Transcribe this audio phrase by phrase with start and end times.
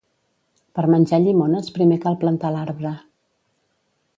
[0.77, 2.95] Per menjar llimones primer cal plantar l'arbre